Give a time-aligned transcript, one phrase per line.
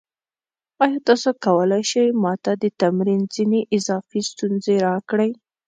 [0.83, 5.31] ایا تاسو کولی شئ ما ته د تمرین ځینې اضافي ستونزې راکړئ؟